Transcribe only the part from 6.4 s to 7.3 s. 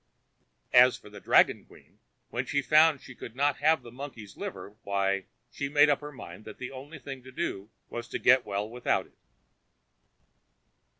that the I only thing